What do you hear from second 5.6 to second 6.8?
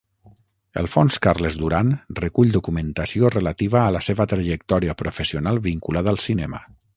vinculada al cinema.